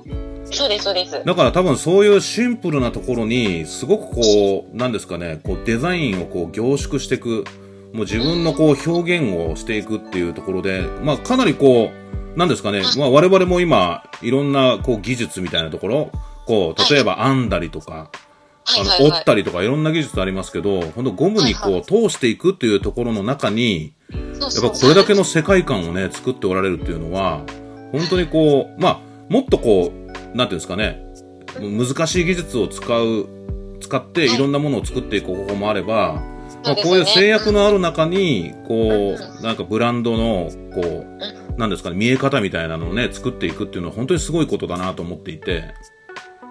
[0.50, 1.22] そうです、そうです。
[1.24, 7.44] だから多分そういうシンプルなところに、すごくこう、なんですかね、こうデザインをこう凝縮していく、
[7.92, 11.90] もう自分のこう表現をしていくっていうところで、まあかなりこ
[12.34, 16.10] う、なんですかね、まあ我々も今、いろんなこう技術みたいなところ、
[16.46, 18.10] こう、例えば編んだりとか、
[18.66, 19.06] あの。
[19.06, 27.44] 折ったりとかいろんな技術ありますけど、本当ゴムにこう通していくっていうところの中に、やっぱこれだけの世界観をね、作っておられるっていうのは、
[27.92, 31.04] 本当にこう、まあ、もっとこう、なんていうんですかね、
[31.60, 33.28] 難しい技術を使う、
[33.80, 34.36] 使ってい。
[34.36, 36.22] ろんなものを作っていく方法もあれば、
[36.64, 41.04] まあ、こういう制約のある中に、こう、なんかブランドの、こ
[41.56, 45.74] う、なんですかね、見え方みたいなのをね、作っていくっていうのは本当にすごいことだなと思っていて、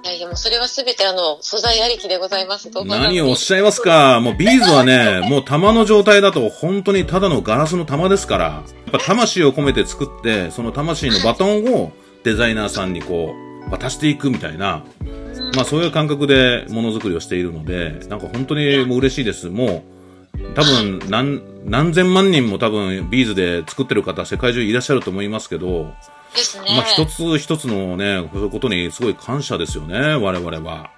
[0.03, 2.69] いやいや、もうそれはすべてあの、素材ありきでございます。
[2.85, 4.19] 何をおっしゃいますか。
[4.21, 11.91] もうビーズはね、 もう玉の状態だと本当にただのガラスの玉ですから、やっぱ魂を込めて作って、その魂のバトンを
[12.23, 14.83] デザイナーさんにこう、渡していくみたいな。
[15.55, 19.49] まあそういう感覚でものづくりをしているので、なんか本当にもう嬉しいです。
[19.49, 19.83] も
[20.35, 25.93] う、多分何、何千万人も多分ビーズで作ってる方世界中いらっしゃると思いますけど、
[26.33, 26.75] ですね。
[26.75, 30.91] まあ一つ一つのね、そういうことにすごい感謝ですよね、我々は。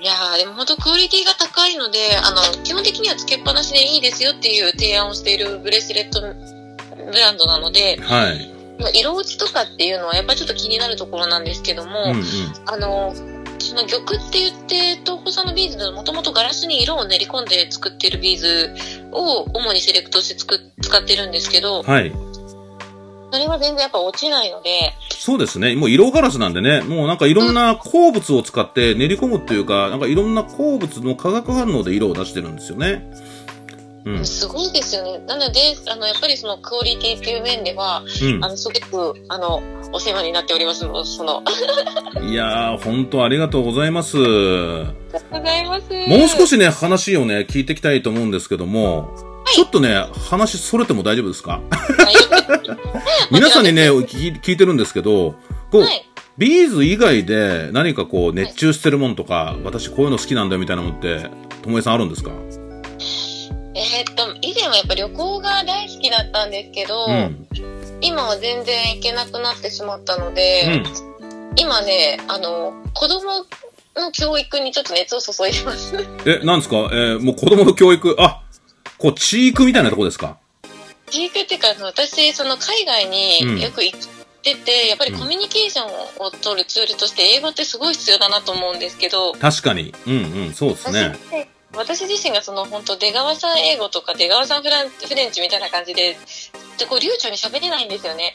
[0.00, 8.57] いやーでも本当クオリティが高いので、あの、基本的にはつけっぱなしでいいですよっていう提案をしているブレスレットブランドなので、はい。
[8.94, 12.24] 色落ちとかっていうのはやっぱりちょっと気になるところなんですけども、うんうん。
[12.66, 13.14] あの、
[13.58, 18.74] その玉って言って、トーホーさんのビーズでもともとガラスに色を練り込んで作ってるビーズ
[19.12, 22.12] を主にセレクトしてつく使ってるんですけど、はい。
[23.30, 25.74] それは全然やっぱ落ちないので、そうですね。
[25.74, 33.04] もう色ガラスなんでね、もうなんかいろんな鉱物を使って練り込むっていうか、なんかいろんな鉱物の化学反応で色を出してるんですよね。
[34.04, 34.24] うん。
[34.24, 35.18] すごいですよね。
[35.26, 38.48] なので、あの、やっぱりそのクオリティっていう面では、うんあ。
[38.48, 40.80] の、すごく、あの、お世話になっております。
[40.80, 44.16] その、あ いやー、本当ありがとうございます。
[44.16, 44.26] もり
[45.12, 46.34] がとうございます。
[46.34, 49.10] う少しね、話をね、聞いていきたいと思うんですけども、
[49.54, 51.60] ちょっとね、話それても大丈夫ですか？
[53.30, 55.34] 皆さんにね、聞いてるんですけど、
[55.70, 56.04] こう、はい。
[56.36, 61.26] ビーズ以外で何かこう熱中してるもんとか、私こういうの好きなんだよみたいなもんって、
[61.62, 62.30] ともえさんあるんですか？
[63.78, 67.46] えーっと、以前はやっぱ旅行が大好きだったんですけど、うん。
[68.00, 71.54] 今は全然行けなくなってしまったので、うん。
[71.56, 73.46] 今ね、あの、子供
[73.94, 75.94] の教育にちょっと熱を注いでます。
[76.26, 76.76] え、なんですか？
[76.92, 78.42] えーもう子供の教育、あ、
[78.98, 80.38] こう、チークみたいなとこですか？
[81.10, 83.98] 教育っていうか、私、その海外によく行っ
[84.42, 85.86] てて、やっぱりコミュニケーション
[86.18, 89.94] を取るツールとして英語ってすごい必要だなと思うんですけど、確かに。
[90.06, 91.16] うんうん、そうですね。
[91.74, 96.16] 私自身がその本当出川さん英語とか出川さんフランフレンチみたいな感じで、
[96.78, 98.32] でこう流暢に喋れないんですよね。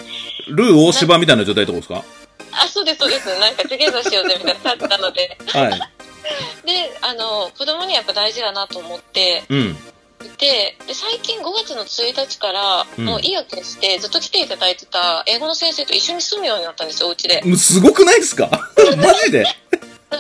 [0.49, 2.07] ルー大芝みたいな状態ってことです
[2.51, 3.27] あ、そうです、そうです。
[3.39, 5.37] なんか、トゥゲザーしようぜみたいな感じなので。
[5.51, 5.71] かはい。
[6.65, 9.77] で、あの、子供にはやっぱ大事だなと思ってうん。
[10.23, 17.41] いて、で、最近5月の1日から、うんもう意を決してずっと来ていただいてた英語の先生と一緒に住むようになったんですよ、お家で。
[17.43, 18.47] もうすごくないですか？
[18.97, 19.45] マジで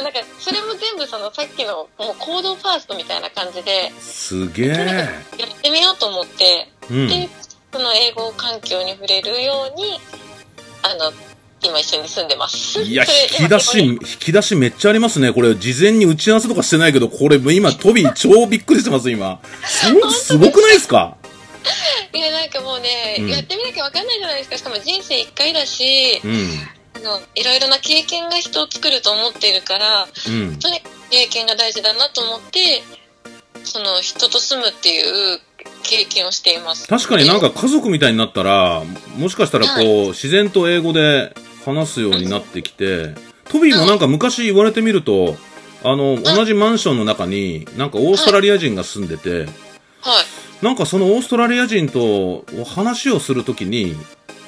[0.01, 4.67] なんか、それも全部そのさっきの、もう行動ファーストみたいな感じで、すげえ。
[5.37, 7.07] やってみようと思って、うん。
[7.07, 7.29] で、
[7.71, 9.99] その英語環境に触れるように、
[10.83, 11.11] あの、
[11.65, 12.81] 今一緒に住んでます。
[12.81, 13.05] いや、
[13.39, 15.31] 引き出し、引き出しめっちゃありますね。
[15.31, 19.39] これ、事前に打ち合わせとかしてないけど、これ、今、トビー超びっくりしてます、今。
[19.65, 21.15] すごくないですか？
[22.13, 24.57] いや、なんかもうね、うんやってみなきゃわかんないじゃないですか。
[24.57, 26.67] しかも人生一回だし、うん。
[27.03, 30.57] あの、いろいろな経験が人を作ると思っているから、うん。
[30.57, 32.81] とにかく経験が大事だなと思って、
[33.63, 35.39] その人と住むっていう
[35.83, 36.87] 経験をしています。
[36.87, 38.83] 確かになんか家族みたいになったら、
[39.17, 41.35] もしかしたらこう、は自然と英語で
[41.65, 43.15] 話すようになってきて、
[43.49, 45.35] トビーもなんか昔言われてみると、
[45.83, 49.45] あの、同じマンションの中に、なんかオーストラリア人が住んでて、
[50.01, 50.65] はい。
[50.65, 53.95] なんかそのオーストラリア人と話をするときに、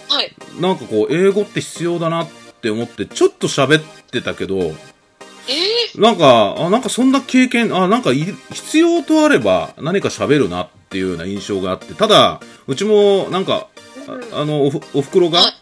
[0.07, 0.33] はい。
[0.59, 2.29] なんかこう、英語って必要だなっ
[2.65, 5.99] て思って、ちょっと喋ってたけど、え？
[5.99, 15.53] なんか、あ、なんかそんな経験、あ、なんかい必要とあれば何か喋るなっていうような印象があって、ただ、うちもなんか、ー、ああの、おふ、おふくろが、はい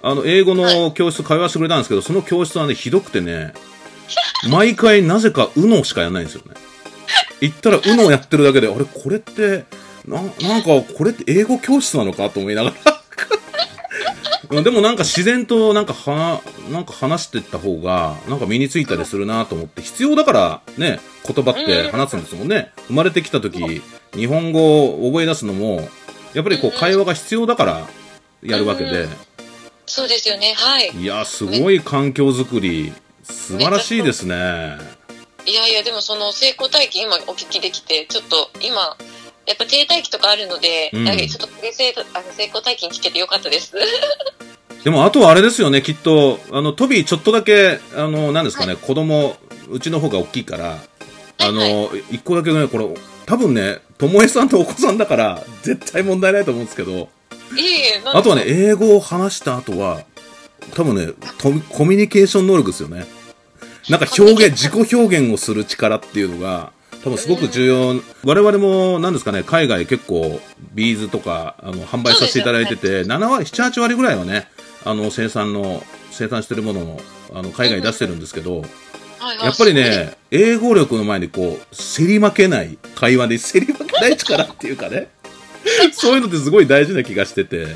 [0.00, 3.54] あの、英語の教室通わせてくれたんですけど、その教室はね、ひどくてね、
[4.50, 6.54] 毎回なぜか UNO しかやんないんですよね。
[7.40, 9.64] 行ったら UNO やってるだけで、あれ、これって、
[10.06, 12.97] な、なんか、これって英語教室なのかと思いながら。
[14.50, 22.72] うんでもなんか自然となんかは、なんか話していった方が、なんか身についたりするなと思って、必要だからね、言葉って話すんですもんね。
[22.86, 23.82] 生まれてきた時、
[24.14, 25.88] 日本語を覚え出すのも、
[26.32, 27.86] やっぱりこう会話が必要だから
[28.42, 29.06] やるわけで、
[29.88, 30.54] そうですよね。
[30.54, 30.90] はい。
[30.90, 32.92] いや、すごい環境づくり、
[33.24, 34.76] 素晴らしいですね。
[35.46, 38.96] いやいや、でもその成功体験今お聞きできて、ちょっと今、
[39.46, 43.72] やっぱ停滞期とかあるので、うんちょっと成あの成功体験聞けてよかったです。
[44.84, 49.36] でも、あとはあれですよね、きっと、あの、トビーちょっとだけ、あの、なんですかね、子供、
[49.70, 50.78] うちの方が大きいから、
[51.40, 52.88] あの、一個だけね、これ、
[53.26, 57.08] 多分ね、ともえさんとお子さんだから、絶対問題ないと思うんですけど、
[58.04, 60.02] あとはね、英語を話した後は、
[60.74, 63.06] 多分ね、とコミュニケーション能力ですよね。
[63.88, 68.02] なんか表現、自己表現をする力っていうのが、多分すごく重要。
[68.24, 70.40] 我々も、なんですかね、海外結構、
[70.74, 74.48] ビーズとか、あの、販売させていただいてて、7割、7、8割ぐらいはね、
[74.84, 77.00] あの、生産の、生産してるものを、
[77.34, 78.68] あの、海外に出してるんですけど、はい
[79.42, 85.08] やっぱり、ね、英語力の前にこう、競り負けない会話で、競り負けない力っていうかね、
[85.92, 87.66] そういうのってすごい大事な気がしてて、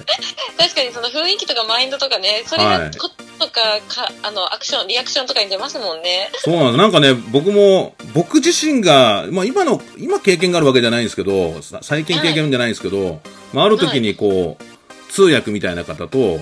[0.56, 2.78] 確かにその雰囲気とかマインドとかね、それはい。
[2.78, 6.30] がことかかあのアクションリアクションとかに出ますもんね。
[6.38, 6.76] そうなんです。
[6.78, 13.20] なんかね、僕も、僕自身が、まあ今の、今経験があるわけじゃないんですけど、さ最近経験じゃないんですけど、
[13.52, 16.40] まあある時にこう、通訳みたいな方と、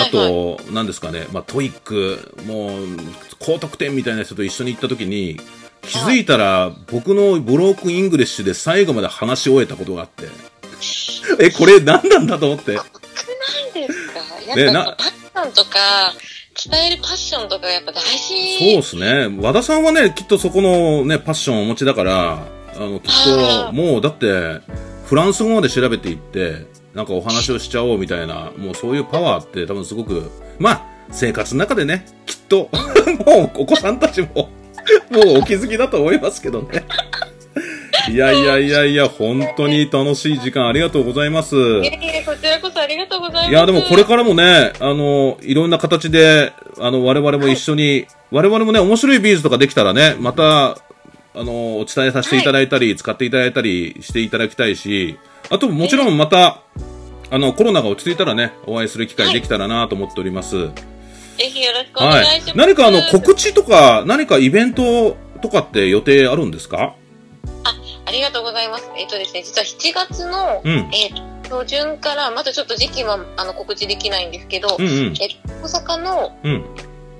[0.00, 2.86] あと、何ですかね、まあ TOEIC、もう、
[3.38, 5.40] 高得点みたいな人と一緒に行った時に、
[5.82, 10.24] 気づいたら、僕の broken English で最後まで話し終えたことがあって、
[11.40, 12.74] え、これ何なんだと思って。
[12.74, 14.20] ないですか？
[14.56, 16.14] やっぱパッションとか
[16.70, 19.38] 伝えるパッションとかやっぱ大そう事ですね。
[19.40, 24.60] 和田さんはね、きっとそこのね、パッションをお持ちだから、あの、きっと、もう、だって、
[25.06, 26.66] フランス語まで調べていって、
[26.98, 32.68] なんかお話をしちゃおうみたいな、もうそういうパワーって多分すごく、まあ、生活の中でね、きっと、
[33.24, 34.50] もうお子さんたちも、
[35.08, 36.84] もうお気づきだと思いますけどね。
[38.10, 41.54] いやいやいやいや、本当に楽しい時間ありがとうございます。
[41.54, 50.76] いえいえこちらこそありがとうございますいや、でもこれからもね、あの、いろんな形で、あの、我々も一緒に、我々もね、面白いビーズとかできたらね、また、あ
[51.36, 55.16] の、お伝えさせていただいたり、使っていただいたりしていただきたいし、
[55.50, 56.62] あと、もちろんまた、
[57.30, 60.68] あの、コロナが落ち着いたらね、お会いする機会できたらなと思っております。
[61.38, 62.56] ぜひよろしくお願はいいします、。
[62.56, 66.94] 何かあの、告知とか、何かイベントとかって予定あるんですか？
[68.08, 68.90] ありがとうございます。
[68.96, 70.90] えっ、とですね、実は7月の、うん。
[70.94, 75.14] えー、初旬から、まだちょっと時期はあの告知できないんですけど、うんうん。
[75.20, 75.28] え
[75.62, 76.64] 大阪の、うん。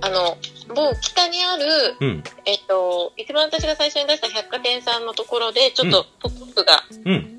[0.00, 0.38] あの、
[0.74, 1.64] 某北にある、
[2.00, 2.24] うん。
[2.46, 7.37] えっ、と、一番私が最初に出した百貨店さんのところで、ちょっとポップアップが、うん。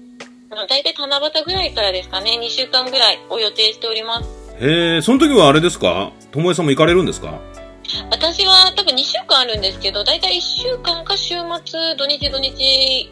[0.51, 4.29] あの大体七夕ぐらいからですかね、2週間ぐらいを予定しております。
[4.59, 6.12] へえ、その時はあれですか？
[6.31, 7.39] ともえさんも行かれるんですか？
[8.12, 11.35] 私は多分2週間あるんですけど、大体1週間か週
[11.65, 13.09] 末、土日土日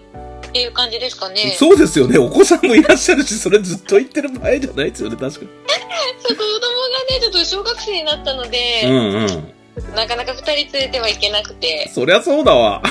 [0.47, 1.55] っていう感じですかね。
[1.57, 2.17] そうですよね。
[2.17, 5.47] お子さんもいらっしゃるし、それずっと言ってる場合じゃないですよね、確かに。
[6.27, 9.53] そう子供がね、ちょっと小学生になったので、うんうん。
[9.95, 11.89] なかなか2人連れてはいけなくて。
[11.93, 12.81] そりゃそうだわ。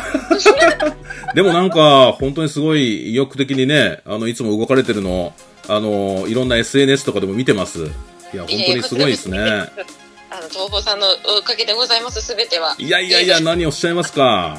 [1.36, 5.34] でもなんか、本当にすごい意欲的にね、あの、いつも動かれてるの、
[5.68, 7.80] あの、いろんな SNS とかでも見てます。
[7.80, 9.38] いや、本当にすごいですね。
[9.38, 11.06] あの、東宝さんの
[11.38, 12.74] おかげでございます、すべては。
[12.78, 14.56] いやいやいや、何をおっしゃいますか。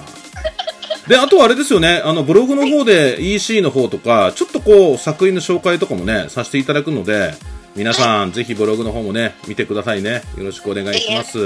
[1.08, 7.34] で、あとはあれですよね、あの、ブログの方で EC の方とか、ちょっとこう、作品の紹介とかもね、させていただくので、
[7.76, 10.22] 皆さん、ぜひブログの方もね、見てくださいね。
[10.38, 11.40] よろしくお願いします。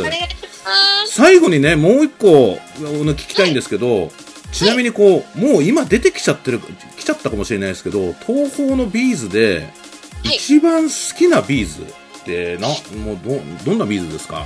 [1.08, 4.12] 最後にね、もう一個、聞きたいんですけど、
[4.52, 6.60] ちなみにこう、もう今出てきちゃってる、
[6.98, 9.70] 来ちゃったかもしれないですけど、トーホーのビーズで、
[10.24, 11.86] い一番好きなビーズっ
[12.26, 14.46] て、な、もうど、どんなビーズですか？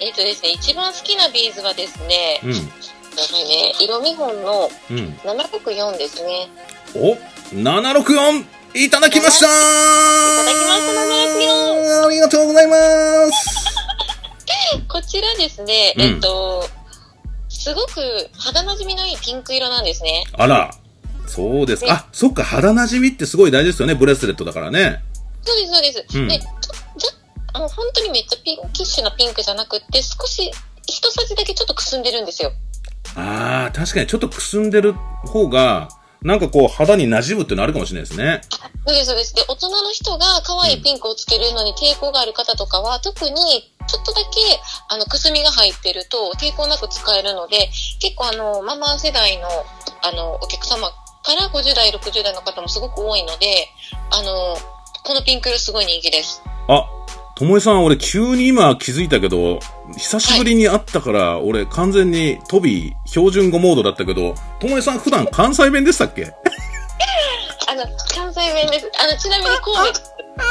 [0.00, 2.72] えっ、とですね、一番好きなビーズはですね、うん、ごめんな
[3.22, 4.96] さいね、色見本のうん。
[5.24, 6.48] 764ですね。
[6.94, 7.16] お
[7.54, 8.44] !764!
[8.74, 11.00] いただきましたいただきました
[12.02, 12.76] 764ありがとうございま
[13.32, 13.64] す
[14.88, 16.68] こちらですね、うんえっと、
[17.58, 18.00] すごく
[18.38, 20.24] 肌なじみのいいピンク色なんですね。
[20.32, 20.70] あら、
[21.26, 21.94] そうですねか。
[21.96, 25.02] あ、そっか、肌なじみってすごい大事ですよね、ブレスレットだからね。
[25.42, 26.18] そうです、そうです。
[26.18, 26.40] うんで、
[27.52, 30.52] あの、本当にめっちゃピンキッシュなピンクじゃなくって、少し、
[30.86, 32.52] 一さじだけちょっとくすんでるんですよ。
[33.16, 35.88] ああ、確かにちょっとくすんでる方が、
[36.22, 38.40] なんかこう肌に馴染むってのあるかもしれないですね。
[38.86, 39.34] そうです、そうです。
[39.34, 43.34] で、大人の人が可愛いピンクをつけるのに抵抗がある方とかは、特に
[43.86, 44.28] ちょっとだけ、
[44.88, 49.48] あの、くすみが入ってると抵抗なく使えるので、結構あの、ママ世代の、
[50.02, 53.68] あの、お客様から50代、60代の方もすごく多いので、
[54.10, 54.56] あの、
[55.04, 56.42] このピンク色すごい人気です。
[56.68, 56.84] あ、
[57.38, 59.60] ともえさん、俺急に今気づいたけど、
[59.96, 66.24] 久しぶりに会ったから、俺完全にトビー標準語モードだったけど、ともえさん普段関西弁でしたっけ？
[67.70, 68.90] あの、関西弁です。
[69.00, 70.00] あの、ちなみに神戸。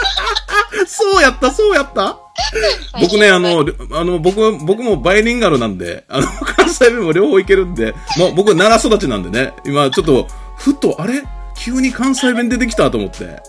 [0.87, 2.19] そうやった、そうやった
[3.01, 11.21] 僕ね、あの、りあの、僕、僕もバイリンガルなんで、あの、関西弁も両方いけるんで、もう僕奈良育ちなんでね、今ちょっと、ふと、あれ？
[11.57, 13.41] 急に関西弁出てきたと思って。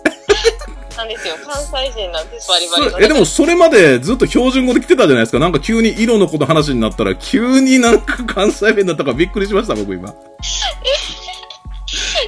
[0.98, 1.37] なんですよ。
[1.46, 2.90] 関西人なんです、バリバリの。
[2.90, 5.38] それえ、でもそれまでずっと標準語で来てたじゃないですか。
[5.38, 10.12] なんか急に色のこと話になったら、急になんか関西弁だったからびっくりしました、僕今。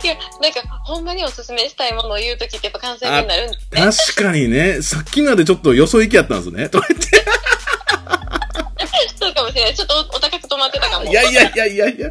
[0.03, 4.15] いや、なんか、ほんまにおすすめしたいものを言うときってやっぱ関西弁になるんですね。
[4.15, 6.69] 確かにね、さっきまでちょっとよそ行きやったんですね。
[6.69, 7.25] とか言って。
[9.41, 9.75] かもしれない。
[9.75, 11.05] ちょっとおお高く止まってたかも。
[11.05, 12.11] いやいやいやいやいや。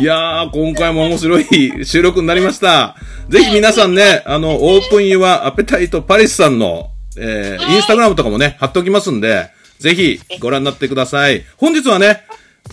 [0.00, 2.96] いやー、今回も面白い収録になりました。
[3.28, 11.44] ぜひ皆さんね、あの、オープンユアアペタイトパリスさんの、えー、インスタグラムとかもね、貼っておきますんで、ぜひご覧になってください。
[11.56, 12.24] 本日はね、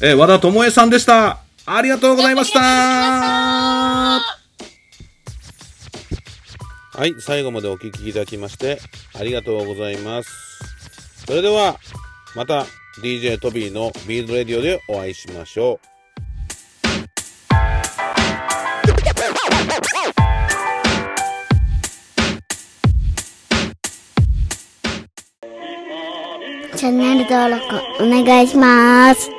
[0.02, 1.40] えー、和田智恵さんでした。
[1.66, 2.60] ありがとうございました。
[2.60, 4.22] は
[7.06, 8.80] い、最後までお聞きいただきまして、
[9.14, 10.30] ありがとうございます。
[11.28, 11.78] それでは、
[12.36, 12.66] また
[13.02, 15.88] DJ トビーのビールレディオでお会いしましょう。
[26.76, 27.66] チャンネル登録
[28.04, 29.37] お願いします。